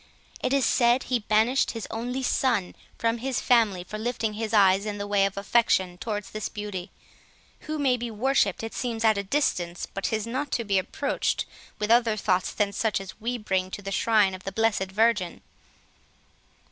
[0.41, 4.87] It is said he banished his only son from his family for lifting his eyes
[4.87, 6.89] in the way of affection towards this beauty,
[7.69, 11.45] who may be worshipped, it seems, at a distance, but is not to be approached
[11.77, 15.43] with other thoughts than such as we bring to the shrine of the Blessed Virgin."